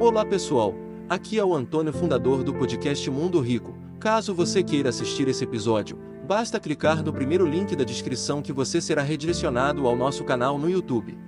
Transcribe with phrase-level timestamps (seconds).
[0.00, 0.74] Olá pessoal,
[1.10, 3.74] aqui é o Antônio, fundador do podcast Mundo Rico.
[4.00, 8.80] Caso você queira assistir esse episódio, basta clicar no primeiro link da descrição que você
[8.80, 11.18] será redirecionado ao nosso canal no YouTube.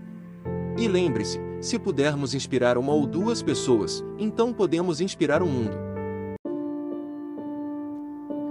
[0.78, 5.76] E lembre-se, se pudermos inspirar uma ou duas pessoas, então podemos inspirar o mundo.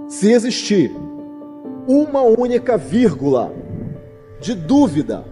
[0.06, 0.92] Se existir
[1.88, 3.52] uma única vírgula
[4.40, 5.24] de dúvida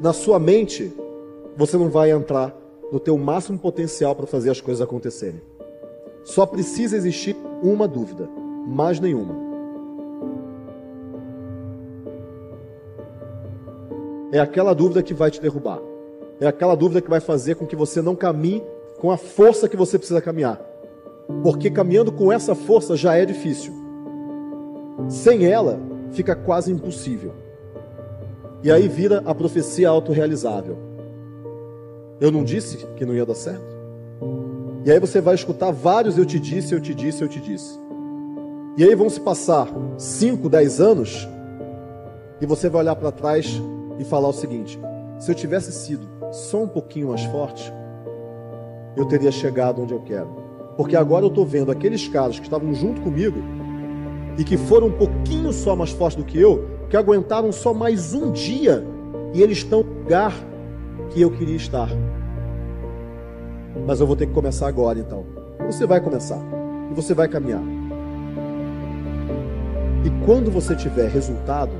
[0.00, 0.92] na sua mente,
[1.56, 2.61] você não vai entrar
[2.92, 5.40] no teu máximo potencial para fazer as coisas acontecerem.
[6.22, 8.28] Só precisa existir uma dúvida,
[8.66, 9.34] mais nenhuma.
[14.30, 15.80] É aquela dúvida que vai te derrubar.
[16.38, 18.62] É aquela dúvida que vai fazer com que você não caminhe
[19.00, 20.60] com a força que você precisa caminhar.
[21.42, 23.72] Porque caminhando com essa força já é difícil.
[25.08, 25.80] Sem ela,
[26.12, 27.32] fica quase impossível.
[28.62, 30.91] E aí vira a profecia autorrealizável.
[32.22, 33.64] Eu não disse que não ia dar certo?
[34.84, 37.76] E aí você vai escutar vários eu te disse, eu te disse, eu te disse.
[38.78, 39.66] E aí vão se passar
[39.98, 41.28] 5, 10 anos
[42.40, 43.60] e você vai olhar para trás
[43.98, 44.78] e falar o seguinte:
[45.18, 47.72] se eu tivesse sido só um pouquinho mais forte,
[48.96, 50.28] eu teria chegado onde eu quero.
[50.76, 53.42] Porque agora eu estou vendo aqueles caras que estavam junto comigo
[54.38, 58.14] e que foram um pouquinho só mais fortes do que eu, que aguentaram só mais
[58.14, 58.86] um dia
[59.34, 60.51] e eles estão no lugar
[61.12, 61.88] que eu queria estar.
[63.86, 65.24] Mas eu vou ter que começar agora então.
[65.66, 66.38] Você vai começar
[66.90, 67.62] e você vai caminhar.
[70.04, 71.72] E quando você tiver resultado,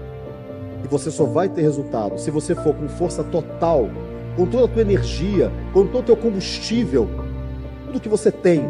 [0.84, 3.88] e você só vai ter resultado se você for com força total,
[4.36, 7.08] com toda a tua energia, com todo o teu combustível,
[7.86, 8.62] tudo que você tem,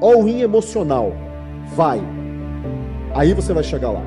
[0.00, 1.12] all-in emocional,
[1.74, 2.00] vai.
[3.14, 4.02] Aí você vai chegar lá.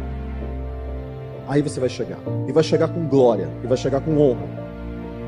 [1.47, 2.19] Aí você vai chegar.
[2.47, 4.62] E vai chegar com glória, e vai chegar com honra.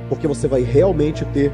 [0.09, 1.52] Porque você vai realmente ter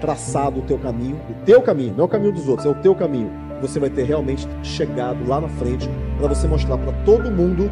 [0.00, 2.74] traçado o teu caminho, o teu caminho, não é o caminho dos outros, é o
[2.74, 3.30] teu caminho.
[3.60, 7.70] Você vai ter realmente chegado lá na frente para você mostrar para todo mundo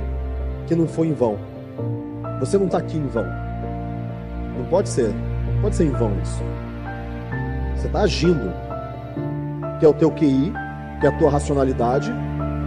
[0.66, 1.38] que não foi em vão.
[2.40, 3.24] Você não está aqui em vão.
[4.58, 5.08] Não pode ser.
[5.54, 6.42] Não pode ser em vão isso.
[7.74, 8.52] Você está agindo.
[9.80, 10.52] Que é o teu QI,
[11.00, 12.12] que é a tua racionalidade,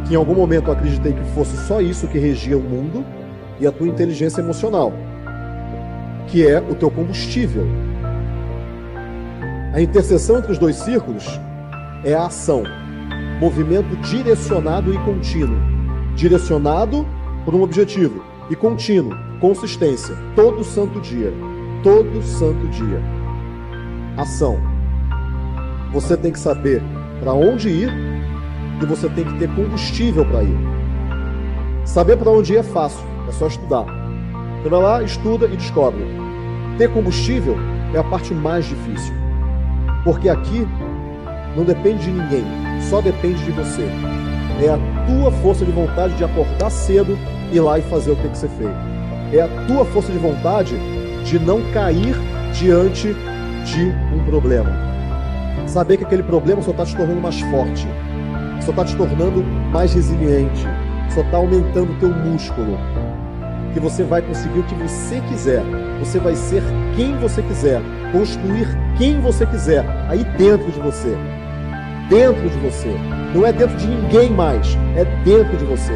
[0.06, 3.06] que em algum momento eu acreditei que fosse só isso que regia o mundo,
[3.60, 4.92] e a tua inteligência emocional,
[6.32, 7.68] que é o teu combustível,
[9.74, 11.26] a interseção entre os dois círculos
[12.06, 12.64] é a ação,
[13.40, 15.60] movimento direcionado e contínuo.
[16.16, 17.06] Direcionado
[17.44, 21.34] por um objetivo e contínuo, consistência, todo santo dia.
[21.84, 23.02] Todo santo dia.
[24.18, 24.58] Ação.
[25.92, 26.82] Você tem que saber
[27.20, 27.92] para onde ir
[28.82, 30.58] e você tem que ter combustível para ir.
[31.84, 34.01] Saber para onde ir é fácil, é só estudar.
[34.62, 36.06] Você vai lá, estuda e descobre.
[36.78, 37.56] Ter combustível
[37.96, 39.14] é a parte mais difícil.
[40.04, 40.68] Porque aqui
[41.56, 42.46] não depende de ninguém,
[42.90, 43.90] só depende de você.
[44.64, 44.78] É a
[45.08, 47.18] tua força de vontade de acordar cedo,
[47.52, 48.76] ir lá e fazer o que tem que ser feito.
[49.34, 50.76] É a tua força de vontade
[51.24, 52.16] de não cair
[52.54, 53.16] diante
[53.66, 54.72] de um problema.
[55.66, 57.88] Saber que aquele problema só está te tornando mais forte,
[58.62, 60.68] só está te tornando mais resiliente,
[61.10, 62.78] só está aumentando o teu músculo.
[63.74, 65.64] Que você vai conseguir o que você quiser,
[66.00, 66.62] você vai ser
[66.96, 68.68] quem você quiser, construir
[68.98, 71.16] quem você quiser, aí dentro de você.
[72.10, 72.94] Dentro de você.
[73.34, 74.68] Não é dentro de ninguém mais,
[74.98, 75.94] é dentro de você.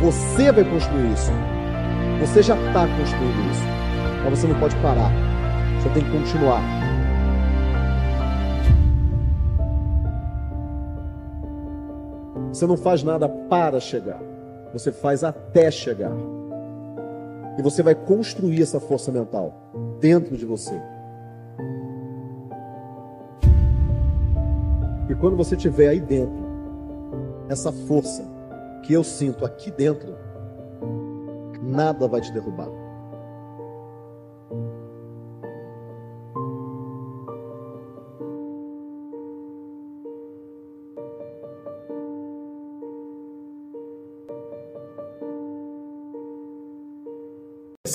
[0.00, 1.32] Você vai construir isso.
[2.20, 3.64] Você já está construindo isso.
[4.22, 5.10] Mas você não pode parar.
[5.80, 6.62] Você tem que continuar.
[12.52, 14.20] Você não faz nada para chegar.
[14.72, 16.12] Você faz até chegar.
[17.58, 19.54] E você vai construir essa força mental
[20.00, 20.74] dentro de você.
[25.08, 26.44] E quando você tiver aí dentro,
[27.48, 28.24] essa força
[28.82, 30.14] que eu sinto aqui dentro,
[31.62, 32.68] nada vai te derrubar.